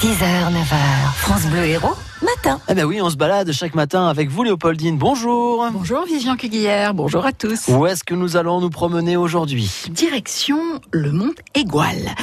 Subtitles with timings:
[0.00, 2.60] 6h, 9h, France Bleu Héros, matin.
[2.68, 4.96] Eh ben oui, on se balade chaque matin avec vous, Léopoldine.
[4.96, 5.66] Bonjour.
[5.72, 7.66] Bonjour Vivian Cuguière, bonjour à tous.
[7.66, 9.68] Où est-ce que nous allons nous promener aujourd'hui?
[9.90, 10.58] Direction
[10.92, 12.14] le mont Égual.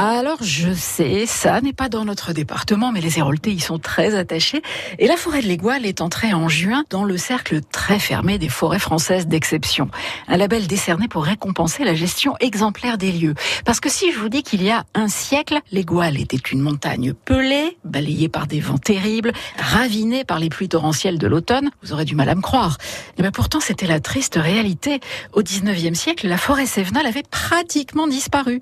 [0.00, 4.14] Alors je sais, ça n'est pas dans notre département, mais les Héroltais y sont très
[4.14, 4.62] attachés.
[5.00, 8.48] Et la forêt de l'Égual est entrée en juin dans le cercle très fermé des
[8.48, 9.90] forêts françaises d'exception.
[10.28, 13.34] Un label décerné pour récompenser la gestion exemplaire des lieux.
[13.64, 17.12] Parce que si je vous dis qu'il y a un siècle, l'Égual était une montagne
[17.12, 22.04] pelée, balayée par des vents terribles, ravinée par les pluies torrentielles de l'automne, vous aurez
[22.04, 22.78] du mal à me croire.
[23.18, 25.00] Et bien pourtant c'était la triste réalité.
[25.32, 28.60] Au 19e siècle, la forêt sévenale avait pratiquement disparu.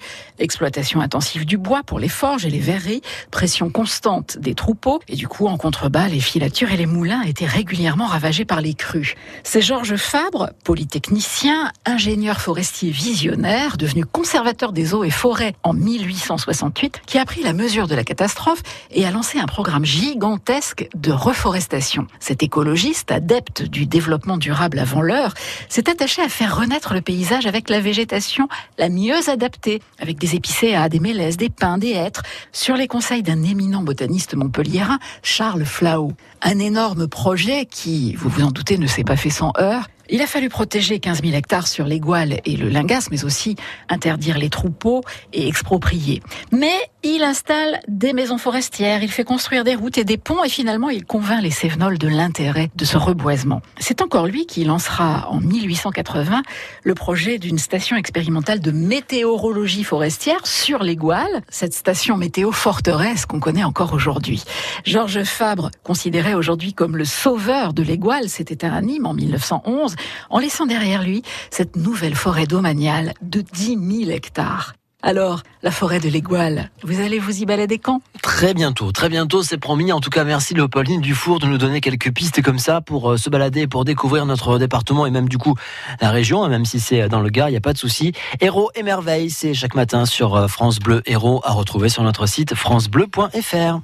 [0.97, 5.29] Intensive du bois pour les forges et les verreries, pression constante des troupeaux, et du
[5.29, 9.15] coup, en contrebas, les filatures et les moulins étaient régulièrement ravagés par les crues.
[9.43, 17.03] C'est Georges Fabre, polytechnicien, ingénieur forestier visionnaire, devenu conservateur des eaux et forêts en 1868,
[17.07, 21.13] qui a pris la mesure de la catastrophe et a lancé un programme gigantesque de
[21.13, 22.07] reforestation.
[22.21, 25.35] Cet écologiste, adepte du développement durable avant l'heure,
[25.69, 30.35] s'est attaché à faire renaître le paysage avec la végétation la mieux adaptée, avec des
[30.35, 35.65] épicéas, des mélèzes, des pins, des hêtres, sur les conseils d'un éminent botaniste montpelliérain, Charles
[35.65, 36.11] Flau.
[36.43, 40.23] Un énorme projet qui, vous vous en doutez, ne s'est pas fait sans heurts, il
[40.23, 43.57] a fallu protéger 15 000 hectares sur l'Égual et le Lingas, mais aussi
[43.89, 46.23] interdire les troupeaux et exproprier.
[46.53, 50.49] Mais il installe des maisons forestières, il fait construire des routes et des ponts et
[50.49, 53.63] finalement il convainc les Cévenols de l'intérêt de ce reboisement.
[53.79, 56.43] C'est encore lui qui lancera en 1880
[56.83, 63.41] le projet d'une station expérimentale de météorologie forestière sur l'Égual, cette station météo forteresse qu'on
[63.41, 64.45] connaît encore aujourd'hui.
[64.85, 69.96] Georges Fabre, considéré aujourd'hui comme le sauveur de l'Égual, c'était un anime en 1911,
[70.31, 74.75] en laissant derrière lui cette nouvelle forêt domaniale de 10 000 hectares.
[75.03, 78.01] Alors, la forêt de l'Égual, vous allez vous y balader quand?
[78.23, 79.93] Très bientôt, très bientôt, c'est promis.
[79.93, 83.17] En tout cas, merci Léopoldine Dufour de nous donner quelques pistes comme ça pour euh,
[83.17, 85.55] se balader, pour découvrir notre département et même du coup
[86.01, 88.15] la région, même si c'est dans le Gard, il n'y a pas de souci.
[88.41, 92.27] Héros et merveilles, c'est chaque matin sur euh, France Bleu Héros à retrouver sur notre
[92.27, 93.81] site francebleu.fr.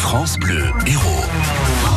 [0.00, 1.93] France Bleu Héros.